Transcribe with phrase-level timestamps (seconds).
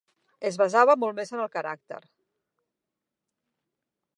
[0.49, 1.99] Es basava molt més en el caràcter.